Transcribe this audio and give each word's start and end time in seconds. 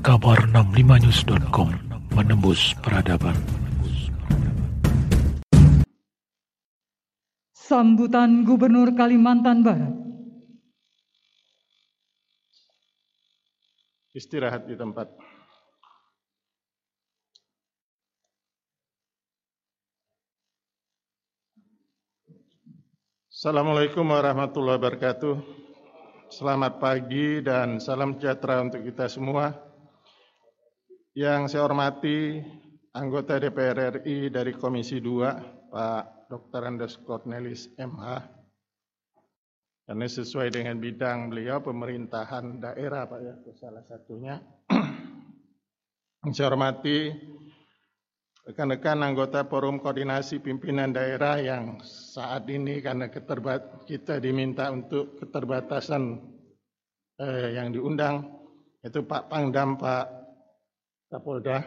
kabar 0.00 0.48
65news.com 0.48 1.76
menembus 2.16 2.72
peradaban. 2.80 3.36
Sambutan 7.52 8.48
Gubernur 8.48 8.96
Kalimantan 8.96 9.60
Barat. 9.60 9.92
Istirahat 14.16 14.66
di 14.66 14.74
tempat. 14.74 15.06
Assalamualaikum 23.30 24.04
warahmatullahi 24.04 24.80
wabarakatuh. 24.80 25.36
Selamat 26.32 26.82
pagi 26.82 27.44
dan 27.44 27.78
salam 27.78 28.18
sejahtera 28.18 28.64
untuk 28.64 28.82
kita 28.82 29.06
semua. 29.06 29.69
Yang 31.10 31.50
saya 31.50 31.66
hormati 31.66 32.38
anggota 32.94 33.42
DPR 33.42 33.98
RI 33.98 34.30
dari 34.30 34.54
Komisi 34.54 35.02
2, 35.02 35.74
Pak 35.74 36.30
Dr. 36.30 36.62
Andes 36.62 36.94
Cornelis 37.02 37.66
MH. 37.74 38.06
Karena 39.90 40.06
sesuai 40.06 40.54
dengan 40.54 40.78
bidang 40.78 41.34
beliau 41.34 41.58
pemerintahan 41.66 42.62
daerah 42.62 43.10
Pak 43.10 43.20
ya, 43.26 43.34
salah 43.58 43.82
satunya. 43.90 44.38
Yang 46.22 46.30
saya 46.38 46.46
hormati 46.54 47.10
rekan-rekan 48.46 49.02
anggota 49.02 49.42
Forum 49.50 49.82
Koordinasi 49.82 50.38
Pimpinan 50.38 50.94
Daerah 50.94 51.42
yang 51.42 51.82
saat 51.82 52.46
ini 52.46 52.78
karena 52.78 53.10
keterbat 53.10 53.82
kita 53.82 54.22
diminta 54.22 54.70
untuk 54.70 55.18
keterbatasan 55.18 56.22
eh, 57.18 57.58
yang 57.58 57.74
diundang 57.74 58.30
itu 58.86 59.02
Pak 59.02 59.26
Pangdam 59.26 59.74
Pak 59.74 60.19
Kapolda. 61.10 61.66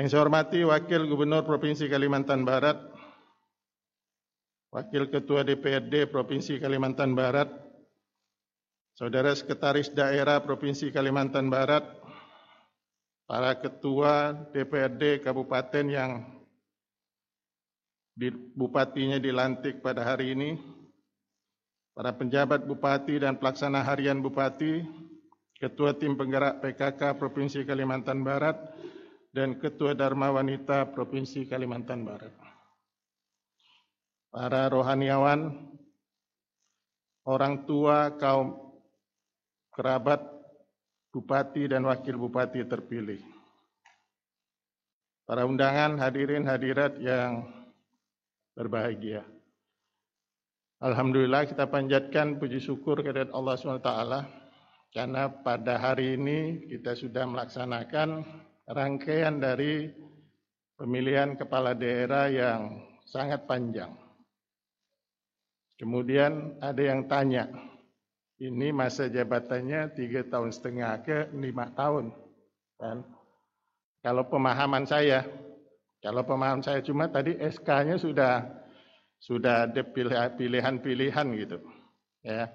Yang 0.00 0.16
saya 0.16 0.24
hormati 0.24 0.64
Wakil 0.64 1.04
Gubernur 1.12 1.44
Provinsi 1.44 1.92
Kalimantan 1.92 2.40
Barat, 2.40 2.80
Wakil 4.72 5.12
Ketua 5.12 5.44
DPRD 5.44 6.08
Provinsi 6.08 6.56
Kalimantan 6.56 7.12
Barat, 7.12 7.52
Saudara 8.96 9.36
Sekretaris 9.36 9.92
Daerah 9.92 10.40
Provinsi 10.40 10.88
Kalimantan 10.88 11.52
Barat, 11.52 11.84
para 13.28 13.52
ketua 13.60 14.32
DPRD 14.56 15.20
kabupaten 15.20 15.84
yang 15.84 16.24
di, 18.16 18.32
bupatinya 18.32 19.20
dilantik 19.20 19.84
pada 19.84 20.00
hari 20.00 20.32
ini, 20.32 20.56
para 21.92 22.16
penjabat 22.16 22.64
bupati 22.64 23.20
dan 23.20 23.36
pelaksana 23.36 23.84
harian 23.84 24.24
bupati, 24.24 24.80
ketua 25.56 25.96
tim 25.96 26.16
penggerak 26.16 26.60
PKK 26.60 27.16
Provinsi 27.16 27.64
Kalimantan 27.64 28.20
Barat, 28.20 28.56
dan 29.36 29.60
ketua 29.60 29.92
Dharma 29.92 30.32
Wanita 30.32 30.88
Provinsi 30.92 31.44
Kalimantan 31.44 32.08
Barat. 32.08 32.32
Para 34.32 34.68
rohaniawan, 34.72 35.52
orang 37.28 37.68
tua, 37.68 38.16
kaum 38.16 38.56
kerabat 39.72 40.24
bupati 41.12 41.68
dan 41.68 41.84
wakil 41.84 42.16
bupati 42.16 42.64
terpilih. 42.64 43.20
Para 45.28 45.44
undangan 45.44 46.00
hadirin 46.00 46.48
hadirat 46.48 46.96
yang 47.00 47.44
berbahagia. 48.56 49.20
Alhamdulillah 50.80 51.48
kita 51.48 51.68
panjatkan 51.68 52.36
puji 52.36 52.60
syukur 52.60 53.00
kepada 53.00 53.32
Allah 53.32 53.56
SWT 53.56 54.45
karena 54.96 55.28
pada 55.28 55.76
hari 55.76 56.16
ini 56.16 56.64
kita 56.72 56.96
sudah 56.96 57.28
melaksanakan 57.28 58.24
rangkaian 58.64 59.36
dari 59.36 59.92
pemilihan 60.80 61.36
kepala 61.36 61.76
daerah 61.76 62.32
yang 62.32 62.80
sangat 63.04 63.44
panjang. 63.44 63.92
Kemudian 65.76 66.56
ada 66.64 66.80
yang 66.80 67.04
tanya, 67.12 67.44
ini 68.40 68.72
masa 68.72 69.12
jabatannya 69.12 69.92
tiga 69.92 70.24
tahun 70.32 70.48
setengah 70.48 71.04
ke 71.04 71.18
lima 71.36 71.68
tahun. 71.76 72.16
Kan? 72.80 73.04
Kalau 74.00 74.24
pemahaman 74.32 74.88
saya, 74.88 75.28
kalau 76.00 76.24
pemahaman 76.24 76.64
saya 76.64 76.80
cuma 76.80 77.12
tadi 77.12 77.36
SK-nya 77.36 78.00
sudah 78.00 78.48
sudah 79.20 79.68
ada 79.68 79.84
pilihan-pilihan 80.32 81.26
gitu. 81.36 81.60
Ya, 82.24 82.48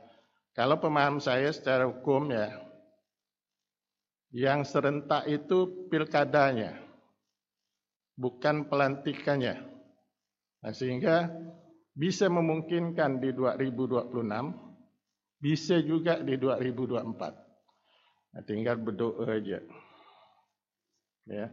kalau 0.51 0.79
pemahaman 0.79 1.23
saya 1.23 1.47
secara 1.55 1.87
hukum 1.87 2.27
ya, 2.31 2.51
yang 4.31 4.67
serentak 4.67 5.27
itu 5.27 5.87
pilkadanya, 5.87 6.75
bukan 8.19 8.67
pelantikannya. 8.67 9.63
Nah, 10.61 10.73
sehingga 10.75 11.31
bisa 11.95 12.31
memungkinkan 12.31 13.19
di 13.19 13.35
2026 13.35 14.71
bisa 15.41 15.81
juga 15.81 16.21
di 16.21 16.37
2024. 16.37 17.33
Nah, 18.31 18.43
tinggal 18.47 18.77
berdoa 18.79 19.25
aja. 19.27 19.59
Ya. 21.27 21.47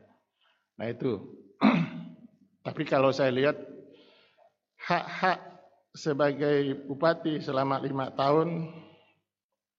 Nah 0.79 0.87
itu. 0.93 1.19
Tapi 2.67 2.83
kalau 2.85 3.11
saya 3.11 3.33
lihat 3.35 3.57
hak-hak 4.79 5.41
sebagai 5.97 6.87
bupati 6.87 7.43
selama 7.43 7.83
lima 7.83 8.15
tahun 8.15 8.71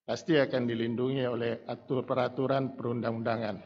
pasti 0.09 0.33
akan 0.41 0.65
dilindungi 0.65 1.21
oleh 1.29 1.61
atur 1.69 2.01
peraturan 2.01 2.73
perundang-undangan. 2.73 3.61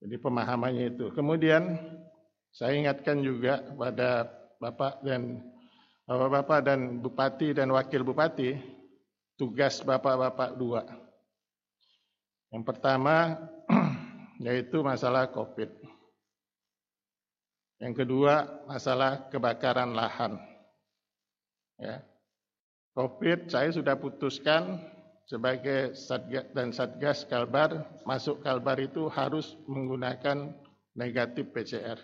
Jadi 0.00 0.16
pemahamannya 0.16 0.96
itu. 0.96 1.12
Kemudian 1.12 1.76
saya 2.56 2.72
ingatkan 2.72 3.20
juga 3.20 3.60
pada 3.76 4.24
Bapak 4.56 5.04
dan 5.04 5.44
Bapak-bapak 6.10 6.66
dan 6.66 6.98
bupati 6.98 7.54
dan 7.54 7.70
wakil 7.70 8.02
bupati, 8.02 8.58
tugas 9.38 9.78
bapak-bapak 9.78 10.58
dua. 10.58 10.82
Yang 12.50 12.66
pertama 12.66 13.38
yaitu 14.42 14.82
masalah 14.82 15.30
COVID. 15.30 15.70
Yang 17.78 17.94
kedua 18.02 18.66
masalah 18.66 19.30
kebakaran 19.30 19.94
lahan. 19.94 20.34
Ya. 21.78 22.02
COVID 23.00 23.48
saya 23.48 23.72
sudah 23.72 23.96
putuskan 23.96 24.76
sebagai 25.24 25.96
satgas 25.96 26.52
dan 26.52 26.68
satgas 26.68 27.24
Kalbar 27.24 27.88
masuk 28.04 28.44
Kalbar 28.44 28.76
itu 28.76 29.08
harus 29.08 29.56
menggunakan 29.64 30.52
negatif 30.92 31.48
PCR. 31.48 31.96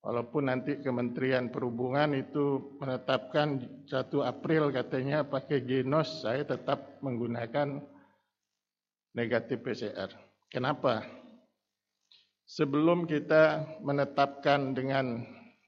Walaupun 0.00 0.48
nanti 0.48 0.80
Kementerian 0.80 1.52
Perhubungan 1.52 2.16
itu 2.16 2.72
menetapkan 2.80 3.60
1 3.84 4.08
April 4.24 4.72
katanya 4.72 5.28
pakai 5.28 5.60
genos, 5.60 6.24
saya 6.24 6.40
tetap 6.40 6.96
menggunakan 7.04 7.84
negatif 9.12 9.60
PCR. 9.60 10.08
Kenapa? 10.48 11.04
Sebelum 12.48 13.04
kita 13.04 13.76
menetapkan 13.84 14.72
dengan 14.72 15.20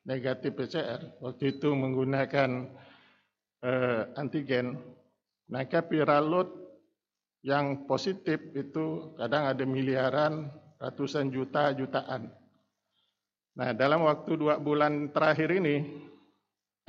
negatif 0.08 0.56
PCR, 0.56 1.12
waktu 1.20 1.60
itu 1.60 1.76
menggunakan 1.76 2.88
eh, 3.64 4.02
antigen, 4.16 4.76
maka 5.48 5.84
viral 5.84 6.24
load 6.28 6.50
yang 7.40 7.88
positif 7.88 8.40
itu 8.52 9.16
kadang 9.16 9.48
ada 9.48 9.64
miliaran, 9.64 10.52
ratusan 10.76 11.32
juta, 11.32 11.72
jutaan. 11.72 12.28
Nah, 13.56 13.72
dalam 13.72 14.04
waktu 14.04 14.36
dua 14.36 14.60
bulan 14.60 15.12
terakhir 15.12 15.52
ini, 15.52 15.84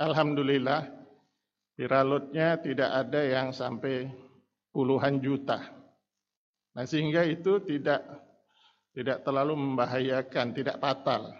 Alhamdulillah, 0.00 0.88
viralutnya 1.76 2.60
tidak 2.60 2.90
ada 2.90 3.20
yang 3.20 3.48
sampai 3.52 4.08
puluhan 4.72 5.20
juta. 5.20 5.60
Nah, 6.72 6.84
sehingga 6.88 7.24
itu 7.28 7.60
tidak 7.64 8.00
tidak 8.92 9.24
terlalu 9.24 9.56
membahayakan, 9.56 10.52
tidak 10.52 10.76
fatal. 10.80 11.32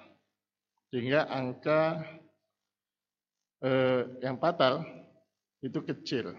Sehingga 0.92 1.28
angka 1.28 2.04
eh, 3.64 4.04
yang 4.20 4.36
fatal 4.36 4.84
itu 5.62 5.78
kecil. 5.86 6.34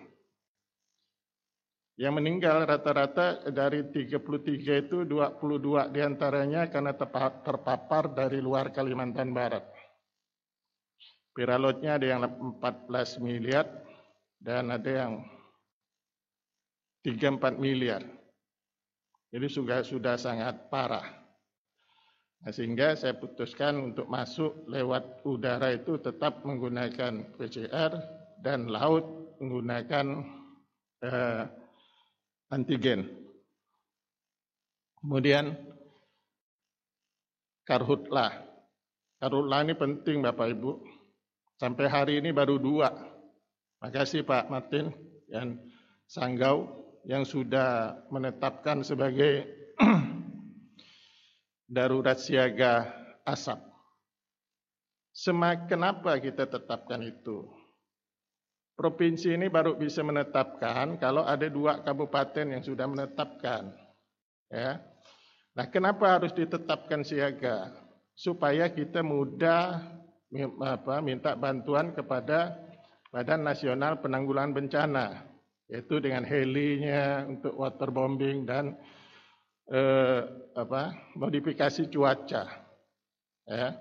Yang 1.95 2.13
meninggal 2.19 2.65
rata-rata 2.65 3.47
dari 3.53 3.85
33 3.87 4.83
itu 4.83 4.97
22 5.05 5.93
di 5.93 6.01
antaranya 6.01 6.67
karena 6.67 6.91
terpapar 7.45 8.11
dari 8.11 8.41
luar 8.41 8.73
Kalimantan 8.73 9.31
Barat. 9.31 9.63
Viralotnya 11.33 11.97
ada 11.97 12.05
yang 12.05 12.21
14 12.61 13.21
miliar 13.21 13.65
dan 14.41 14.73
ada 14.73 14.89
yang 14.89 15.13
34 17.05 17.61
miliar. 17.61 18.01
Jadi 19.33 19.47
sudah 19.49 19.81
sudah 19.81 20.15
sangat 20.17 20.69
parah. 20.69 21.05
Nah, 22.43 22.51
sehingga 22.51 22.93
saya 22.93 23.15
putuskan 23.17 23.93
untuk 23.93 24.05
masuk 24.11 24.67
lewat 24.67 25.23
udara 25.25 25.73
itu 25.73 25.95
tetap 25.97 26.43
menggunakan 26.43 27.33
PCR 27.39 28.22
dan 28.44 28.68
laut 28.68 29.07
menggunakan 29.40 30.19
eh, 31.00 31.44
antigen. 32.51 33.07
Kemudian 35.00 35.56
karhutlah. 37.63 38.44
Karhutlah 39.24 39.60
ini 39.63 39.74
penting 39.80 40.19
Bapak 40.19 40.51
Ibu. 40.60 40.72
Sampai 41.56 41.88
hari 41.88 42.19
ini 42.19 42.36
baru 42.36 42.60
dua. 42.60 42.92
Makasih 43.80 44.28
Pak 44.28 44.51
Martin 44.51 44.92
dan 45.31 45.60
Sanggau 46.07 46.68
yang 47.07 47.24
sudah 47.24 48.00
menetapkan 48.12 48.84
sebagai 48.84 49.48
darurat 51.75 52.19
siaga 52.19 52.92
asap. 53.28 53.60
Semakin 55.13 55.68
kenapa 55.69 56.18
kita 56.19 56.48
tetapkan 56.48 57.04
itu? 57.04 57.62
Provinsi 58.73 59.37
ini 59.37 59.53
baru 59.53 59.77
bisa 59.77 60.01
menetapkan 60.01 60.97
kalau 60.97 61.21
ada 61.21 61.45
dua 61.45 61.85
kabupaten 61.85 62.57
yang 62.57 62.63
sudah 62.65 62.89
menetapkan. 62.89 63.69
Ya. 64.49 64.81
Nah, 65.53 65.69
kenapa 65.69 66.17
harus 66.17 66.33
ditetapkan 66.33 67.05
siaga? 67.05 67.69
Supaya 68.17 68.73
kita 68.73 69.05
mudah 69.05 69.77
apa, 70.65 71.05
minta 71.05 71.37
bantuan 71.37 71.93
kepada 71.93 72.57
Badan 73.13 73.45
Nasional 73.45 74.01
Penanggulangan 74.01 74.57
Bencana, 74.57 75.21
yaitu 75.69 76.01
dengan 76.01 76.25
helinya 76.25 77.29
untuk 77.29 77.53
waterbombing 77.53 78.49
dan 78.49 78.73
eh, 79.69 80.21
apa, 80.57 80.97
modifikasi 81.13 81.93
cuaca. 81.93 82.43
Ya. 83.45 83.77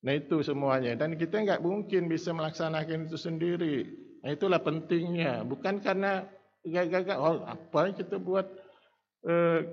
Nah 0.00 0.14
itu 0.14 0.38
semuanya 0.40 0.94
dan 0.94 1.18
kita 1.18 1.42
nggak 1.42 1.64
mungkin 1.66 2.08
bisa 2.08 2.32
melaksanakan 2.32 3.10
itu 3.10 3.18
sendiri. 3.18 4.05
Nah 4.26 4.34
itulah 4.34 4.58
pentingnya, 4.58 5.46
bukan 5.46 5.78
karena 5.78 6.26
gak-gak 6.66 7.14
oh, 7.14 7.46
apa 7.46 7.94
kita 7.94 8.18
buat 8.18 8.42
eh, 9.22 9.70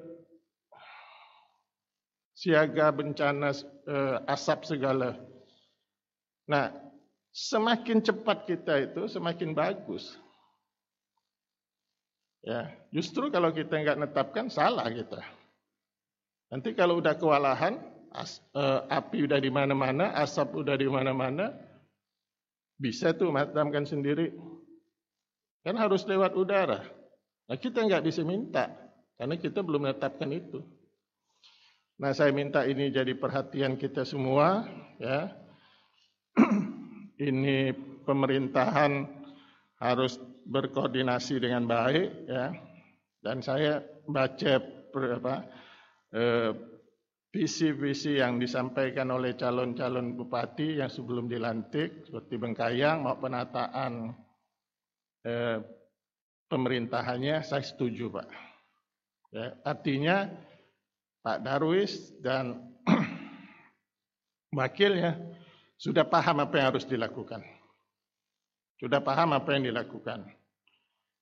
siaga 2.38 2.94
bencana 2.94 3.50
eh, 3.89 4.17
asap 4.29 4.77
segala. 4.77 5.17
Nah, 6.45 6.69
semakin 7.33 8.05
cepat 8.05 8.45
kita 8.45 8.94
itu 8.94 9.09
semakin 9.09 9.57
bagus. 9.57 10.21
Ya, 12.45 12.77
justru 12.94 13.33
kalau 13.33 13.50
kita 13.50 13.73
nggak 13.73 14.05
netapkan 14.05 14.53
salah 14.53 14.85
kita. 14.85 15.25
Nanti 16.53 16.77
kalau 16.77 17.01
udah 17.01 17.17
kewalahan, 17.17 17.81
as, 18.13 18.38
eh, 18.53 18.81
api 18.85 19.25
udah 19.25 19.41
di 19.41 19.50
mana-mana, 19.50 20.13
asap 20.13 20.61
udah 20.61 20.77
di 20.77 20.85
mana-mana, 20.85 21.72
bisa 22.83 23.15
tuh 23.15 23.31
madamkan 23.31 23.88
sendiri. 23.88 24.35
Kan 25.63 25.80
harus 25.80 26.03
lewat 26.03 26.35
udara. 26.35 26.83
Nah 27.47 27.56
kita 27.56 27.88
nggak 27.88 28.03
bisa 28.03 28.27
minta, 28.27 28.68
karena 29.15 29.39
kita 29.39 29.63
belum 29.63 29.88
menetapkan 29.88 30.27
itu. 30.35 30.59
Nah 32.03 32.12
saya 32.12 32.35
minta 32.35 32.68
ini 32.68 32.91
jadi 32.91 33.15
perhatian 33.15 33.80
kita 33.80 34.03
semua, 34.03 34.68
ya. 35.00 35.31
ini 37.31 37.71
pemerintahan 38.03 39.07
harus 39.79 40.19
berkoordinasi 40.44 41.39
dengan 41.39 41.63
baik, 41.63 42.27
ya. 42.27 42.51
Dan 43.24 43.39
saya 43.39 43.79
baca 44.03 44.59
apa, 44.91 45.36
eh, 46.12 46.51
visi-visi 47.33 48.21
yang 48.21 48.38
disampaikan 48.38 49.09
oleh 49.09 49.33
calon-calon 49.33 50.13
bupati 50.13 50.77
yang 50.77 50.88
sebelum 50.94 51.25
dilantik 51.25 52.06
seperti 52.06 52.38
Bengkayang 52.38 53.01
mau 53.01 53.18
penataan 53.18 54.13
eh, 55.25 55.57
pemerintahannya 56.45 57.41
saya 57.41 57.65
setuju 57.65 58.13
Pak. 58.13 58.27
Ya, 59.33 59.57
artinya 59.65 60.30
Pak 61.25 61.41
Darwis 61.41 62.13
dan 62.21 62.77
wakilnya 64.53 65.18
sudah 65.81 66.06
paham 66.06 66.45
apa 66.45 66.53
yang 66.62 66.68
harus 66.69 66.86
dilakukan. 66.86 67.41
Sudah 68.77 69.01
paham 69.01 69.33
apa 69.33 69.57
yang 69.57 69.74
dilakukan. 69.74 70.29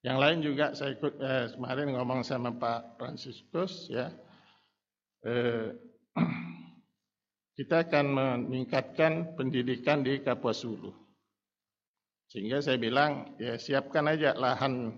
Yang 0.03 0.17
lain 0.19 0.39
juga 0.43 0.65
saya 0.75 0.91
ikut 0.91 1.13
eh, 1.23 1.55
kemarin 1.55 1.95
ngomong 1.95 2.27
sama 2.27 2.51
Pak 2.51 2.99
Franciscus 2.99 3.87
ya. 3.87 4.11
Eh, 5.23 5.90
kita 7.57 7.85
akan 7.87 8.05
meningkatkan 8.47 9.37
pendidikan 9.37 10.01
di 10.01 10.23
Kapuas 10.23 10.65
Hulu. 10.65 10.91
Sehingga 12.31 12.63
saya 12.63 12.79
bilang, 12.79 13.35
ya 13.35 13.59
siapkan 13.59 14.07
aja 14.07 14.31
lahan 14.33 14.95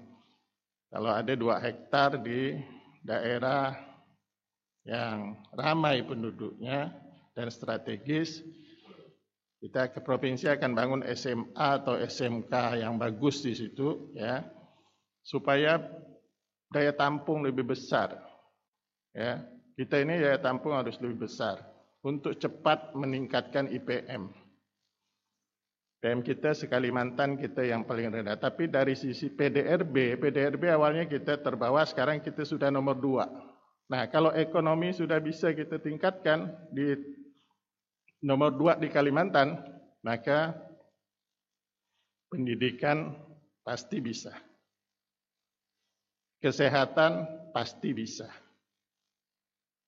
kalau 0.94 1.10
ada 1.10 1.34
dua 1.34 1.58
hektar 1.58 2.22
di 2.22 2.54
daerah 3.02 3.74
yang 4.86 5.42
ramai 5.58 6.06
penduduknya 6.06 6.94
dan 7.34 7.50
strategis, 7.50 8.46
kita 9.58 9.90
ke 9.90 10.00
provinsi 10.06 10.46
akan 10.46 10.72
bangun 10.78 11.02
SMA 11.18 11.82
atau 11.82 11.98
SMK 11.98 12.78
yang 12.86 13.02
bagus 13.02 13.42
di 13.42 13.58
situ, 13.58 14.14
ya, 14.14 14.46
supaya 15.26 15.82
daya 16.70 16.94
tampung 16.94 17.42
lebih 17.42 17.74
besar. 17.74 18.14
Ya, 19.18 19.42
kita 19.74 20.02
ini 20.02 20.22
daya 20.22 20.38
tampung 20.38 20.78
harus 20.78 20.98
lebih 21.02 21.26
besar 21.26 21.62
untuk 22.06 22.38
cepat 22.38 22.94
meningkatkan 22.94 23.72
IPM. 23.72 24.30
IPM 26.04 26.20
kita 26.20 26.52
sekalimantan 26.52 27.40
kita 27.40 27.64
yang 27.64 27.88
paling 27.88 28.12
rendah. 28.12 28.36
Tapi 28.36 28.68
dari 28.68 28.92
sisi 28.94 29.32
PDRB, 29.32 30.20
PDRB 30.20 30.68
awalnya 30.68 31.08
kita 31.08 31.40
terbawa, 31.40 31.88
sekarang 31.88 32.20
kita 32.20 32.44
sudah 32.44 32.68
nomor 32.68 33.00
dua. 33.00 33.26
Nah 33.88 34.12
kalau 34.12 34.36
ekonomi 34.36 34.92
sudah 34.92 35.18
bisa 35.24 35.56
kita 35.56 35.80
tingkatkan 35.80 36.52
di 36.76 36.92
nomor 38.20 38.52
dua 38.52 38.76
di 38.76 38.92
Kalimantan, 38.92 39.56
maka 40.04 40.60
pendidikan 42.28 43.16
pasti 43.64 44.04
bisa. 44.04 44.36
Kesehatan 46.44 47.24
pasti 47.56 47.96
bisa. 47.96 48.43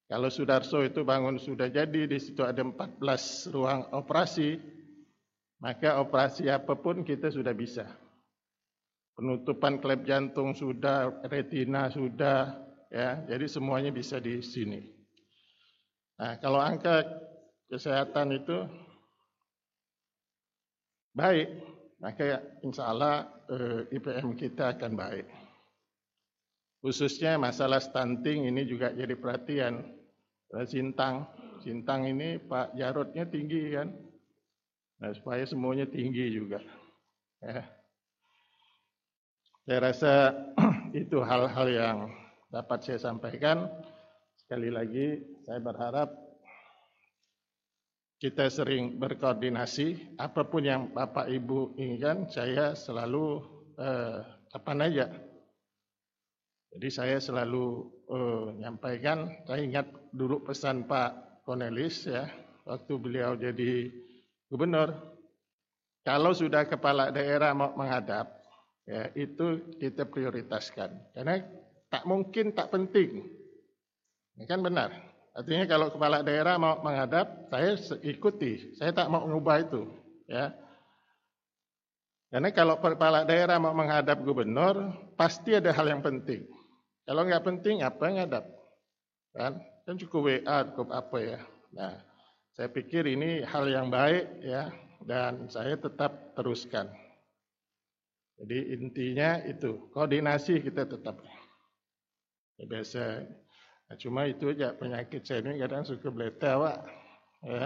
Kalau 0.05 0.29
Sudarso 0.29 0.85
itu 0.85 1.01
bangun 1.01 1.41
sudah 1.41 1.65
jadi, 1.65 2.05
di 2.05 2.17
situ 2.21 2.45
ada 2.45 2.61
14 2.61 3.49
ruang 3.49 3.89
operasi, 3.89 4.61
maka 5.57 5.97
operasi 5.97 6.45
apa 6.45 6.77
pun 6.77 7.01
kita 7.01 7.33
sudah 7.33 7.57
bisa. 7.57 7.89
Penutupan 9.17 9.81
klep 9.81 10.05
jantung 10.05 10.53
sudah, 10.53 11.25
retina 11.25 11.89
sudah, 11.89 12.53
ya, 12.93 13.25
jadi 13.25 13.45
semuanya 13.49 13.89
bisa 13.89 14.21
di 14.21 14.45
sini. 14.45 14.85
Nah, 16.21 16.37
kalau 16.37 16.61
angka 16.61 17.01
kesehatan 17.65 18.37
itu 18.37 18.61
baik, 21.17 21.49
maka 21.97 22.45
insya 22.61 22.93
Allah 22.93 23.25
eh, 23.49 23.89
IPM 23.89 24.37
kita 24.37 24.77
akan 24.77 24.93
baik. 24.93 25.25
Khususnya 26.85 27.41
masalah 27.41 27.81
stunting 27.81 28.45
ini 28.45 28.61
juga 28.69 28.93
jadi 28.93 29.17
perhatian. 29.17 29.89
Sintang, 30.69 31.25
Sintang 31.65 32.05
ini 32.05 32.37
Pak 32.37 32.77
Jarotnya 32.77 33.25
tinggi 33.25 33.73
kan. 33.73 33.89
Nah, 35.01 35.09
supaya 35.17 35.41
semuanya 35.49 35.89
tinggi 35.89 36.29
juga. 36.29 36.61
Ya. 37.41 37.65
Saya 39.65 39.79
rasa 39.81 40.13
itu 41.01 41.25
hal-hal 41.25 41.67
yang 41.73 41.97
dapat 42.53 42.85
saya 42.85 43.01
sampaikan. 43.01 43.65
Sekali 44.45 44.69
lagi, 44.69 45.25
saya 45.41 45.57
berharap 45.57 46.13
kita 48.21 48.45
sering 48.45 49.01
berkoordinasi. 49.01 50.21
Apa 50.21 50.45
pun 50.45 50.61
yang 50.61 50.93
Bapak 50.93 51.33
Ibu 51.33 51.81
inginkan, 51.81 52.29
saya 52.29 52.77
selalu 52.77 53.41
eh, 53.73 54.21
kapan 54.53 54.85
aja 54.85 55.09
jadi 56.75 56.89
saya 56.91 57.17
selalu 57.23 57.87
uh, 58.11 58.51
menyampaikan, 58.51 59.31
saya 59.47 59.63
ingat 59.63 59.87
dulu 60.11 60.43
pesan 60.43 60.83
Pak 60.83 61.43
Cornelis 61.47 62.03
ya, 62.03 62.27
waktu 62.67 62.93
beliau 62.99 63.39
jadi 63.39 63.87
gubernur, 64.51 64.91
kalau 66.03 66.35
sudah 66.35 66.67
kepala 66.67 67.15
daerah 67.15 67.55
mau 67.55 67.71
menghadap, 67.79 68.27
ya 68.83 69.07
itu 69.15 69.71
kita 69.79 70.03
prioritaskan. 70.03 71.15
Karena 71.15 71.39
tak 71.87 72.03
mungkin 72.03 72.51
tak 72.51 72.75
penting. 72.75 73.23
Ini 74.35 74.43
kan 74.43 74.59
benar. 74.59 74.91
Artinya 75.31 75.71
kalau 75.71 75.87
kepala 75.95 76.27
daerah 76.27 76.59
mau 76.59 76.83
menghadap, 76.83 77.47
saya 77.47 77.79
ikuti. 78.03 78.75
Saya 78.75 78.91
tak 78.91 79.07
mau 79.07 79.23
mengubah 79.23 79.63
itu. 79.63 79.87
Ya. 80.27 80.51
Karena 82.35 82.51
kalau 82.51 82.75
kepala 82.83 83.23
daerah 83.23 83.55
mau 83.63 83.71
menghadap 83.71 84.19
gubernur, 84.27 84.91
pasti 85.15 85.55
ada 85.55 85.71
hal 85.71 85.87
yang 85.87 86.03
penting. 86.03 86.43
Kalau 87.05 87.21
nggak 87.21 87.45
penting 87.45 87.85
apa 87.85 88.01
yang 88.09 88.15
ngadap? 88.17 88.45
Kan? 89.37 89.53
Kan 89.85 89.95
cukup 90.01 90.21
WA, 90.25 90.57
cukup 90.73 90.89
apa 90.89 91.17
ya. 91.21 91.39
Nah, 91.77 91.93
saya 92.57 92.67
pikir 92.73 93.05
ini 93.05 93.45
hal 93.45 93.69
yang 93.69 93.93
baik 93.93 94.41
ya 94.41 94.73
dan 95.05 95.45
saya 95.53 95.77
tetap 95.77 96.33
teruskan. 96.33 96.89
Jadi 98.41 98.73
intinya 98.75 99.39
itu 99.45 99.87
koordinasi 99.93 100.65
kita 100.65 100.89
tetap. 100.89 101.21
Ya, 102.57 102.65
biasa. 102.65 103.03
Nah, 103.85 103.95
cuma 104.01 104.25
itu 104.25 104.49
aja 104.49 104.73
penyakit 104.73 105.21
saya 105.23 105.45
ini 105.45 105.61
kadang 105.61 105.85
suka 105.85 106.09
beleter, 106.09 106.57
Pak. 106.57 106.77
Ya. 107.45 107.65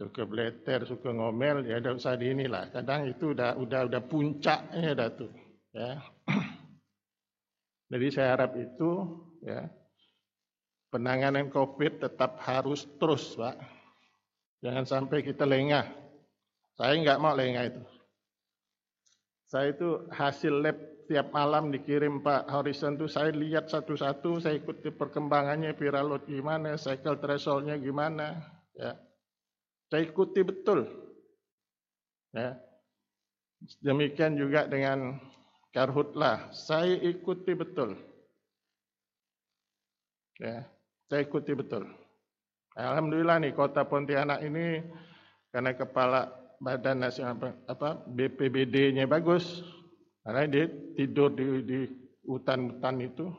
Suka 0.00 0.22
beleter, 0.24 0.80
suka 0.88 1.12
ngomel, 1.12 1.68
ya 1.68 1.76
ada 1.76 1.92
usah 1.92 2.16
di 2.16 2.32
inilah. 2.32 2.72
Kadang 2.72 3.04
itu 3.10 3.36
udah 3.36 3.58
udah 3.60 3.90
udah 3.90 4.02
puncaknya 4.06 4.96
dah 4.96 5.10
tuh. 5.12 5.32
Ya. 5.76 5.98
Jadi 7.90 8.06
saya 8.14 8.38
harap 8.38 8.54
itu 8.54 9.18
ya 9.42 9.66
penanganan 10.94 11.50
COVID 11.50 12.06
tetap 12.06 12.38
harus 12.42 12.86
terus, 12.98 13.34
Pak. 13.34 13.58
Jangan 14.62 14.84
sampai 14.86 15.26
kita 15.26 15.42
lengah. 15.42 15.86
Saya 16.78 16.94
nggak 16.98 17.20
mau 17.22 17.34
lengah 17.34 17.64
itu. 17.66 17.82
Saya 19.50 19.74
itu 19.74 20.06
hasil 20.14 20.54
lab 20.62 20.78
tiap 21.10 21.34
malam 21.34 21.74
dikirim 21.74 22.22
Pak 22.22 22.46
Horizon 22.46 22.94
itu 22.94 23.10
saya 23.10 23.34
lihat 23.34 23.66
satu-satu, 23.66 24.38
saya 24.38 24.62
ikuti 24.62 24.94
perkembangannya 24.94 25.74
viral 25.74 26.14
load 26.14 26.24
gimana, 26.30 26.78
cycle 26.78 27.18
thresholdnya 27.18 27.74
gimana, 27.82 28.38
ya. 28.78 28.94
Saya 29.90 30.06
ikuti 30.06 30.46
betul. 30.46 30.86
Ya. 32.30 32.54
Demikian 33.82 34.38
juga 34.38 34.70
dengan 34.70 35.18
karhutlah, 35.70 36.50
saya 36.54 36.98
ikuti 36.98 37.54
betul. 37.54 37.98
Ya, 40.40 40.64
saya 41.06 41.20
ikuti 41.26 41.52
betul. 41.52 41.86
Alhamdulillah 42.78 43.42
nih 43.42 43.52
kota 43.52 43.84
Pontianak 43.84 44.40
ini 44.46 44.80
karena 45.50 45.74
kepala 45.74 46.32
Badan 46.60 47.02
Nasional 47.02 47.36
apa 47.66 48.04
BPBD-nya 48.08 49.08
bagus. 49.08 49.64
Karena 50.20 50.44
dia 50.44 50.68
tidur 50.94 51.32
di, 51.32 51.64
di 51.64 51.78
hutan-hutan 52.28 53.00
itu 53.00 53.32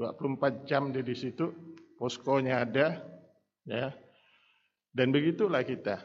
24 0.00 0.64
jam 0.64 0.88
dia 0.88 1.04
di 1.04 1.12
situ, 1.12 1.52
poskonya 2.00 2.64
ada, 2.64 3.04
ya. 3.68 3.92
Dan 4.92 5.12
begitulah 5.12 5.60
kita. 5.64 6.00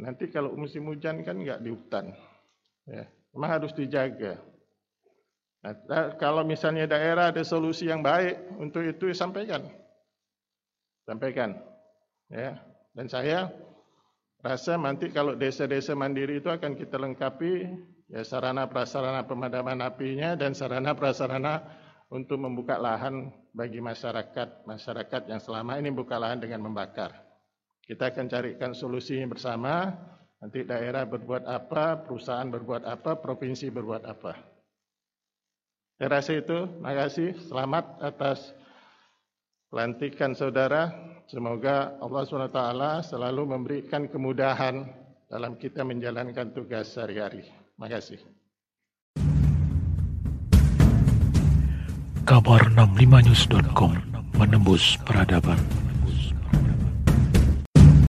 Nanti 0.00 0.32
kalau 0.32 0.56
musim 0.56 0.88
hujan 0.88 1.22
kan 1.22 1.36
nggak 1.38 1.60
di 1.62 1.70
hutan, 1.70 2.16
ya. 2.88 3.04
Memang 3.34 3.50
harus 3.60 3.74
dijaga. 3.74 4.38
Nah, 5.64 6.14
kalau 6.20 6.44
misalnya 6.46 6.86
daerah 6.86 7.32
ada 7.34 7.42
solusi 7.42 7.88
yang 7.88 8.04
baik 8.04 8.60
untuk 8.60 8.84
itu 8.84 9.10
sampaikan, 9.16 9.64
sampaikan, 11.08 11.56
ya. 12.28 12.60
Dan 12.94 13.10
saya 13.10 13.50
rasa 14.44 14.78
nanti 14.78 15.10
kalau 15.10 15.34
desa-desa 15.34 15.96
mandiri 15.98 16.38
itu 16.38 16.52
akan 16.52 16.78
kita 16.78 17.00
lengkapi 17.00 17.64
ya 18.12 18.22
sarana 18.22 18.68
prasarana 18.68 19.24
pemadaman 19.24 19.80
apinya 19.82 20.36
dan 20.36 20.52
sarana 20.52 20.92
prasarana 20.92 21.64
untuk 22.12 22.38
membuka 22.38 22.76
lahan 22.76 23.32
bagi 23.50 23.80
masyarakat 23.80 24.68
masyarakat 24.68 25.22
yang 25.26 25.40
selama 25.40 25.80
ini 25.80 25.90
buka 25.90 26.20
lahan 26.20 26.38
dengan 26.38 26.60
membakar. 26.62 27.10
Kita 27.82 28.12
akan 28.12 28.26
carikan 28.28 28.72
solusi 28.76 29.18
bersama. 29.24 29.90
Nanti 30.44 30.60
daerah 30.60 31.08
berbuat 31.08 31.48
apa, 31.48 32.04
perusahaan 32.04 32.44
berbuat 32.44 32.84
apa, 32.84 33.16
provinsi 33.16 33.72
berbuat 33.72 34.04
apa. 34.04 34.36
Saya 35.96 36.20
rasa 36.20 36.36
itu. 36.36 36.68
Kasih. 36.84 37.32
Selamat 37.48 37.96
atas 38.04 38.52
pelantikan 39.72 40.36
saudara. 40.36 40.92
Semoga 41.32 41.96
Allah 41.96 42.28
SWT 42.28 42.60
selalu 43.08 43.56
memberikan 43.56 44.04
kemudahan 44.04 44.84
dalam 45.32 45.56
kita 45.56 45.80
menjalankan 45.80 46.52
tugas 46.52 46.92
sehari-hari. 46.92 47.48
Terima 47.48 47.88
kasih. 47.88 48.20
Kabar 52.28 52.68
65news.com 52.76 53.96
menembus 54.36 55.00
peradaban. 55.08 55.56